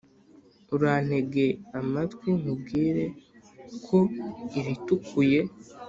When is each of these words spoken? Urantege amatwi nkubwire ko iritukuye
Urantege 0.75 1.45
amatwi 1.79 2.29
nkubwire 2.39 3.03
ko 3.85 3.99
iritukuye 4.59 5.39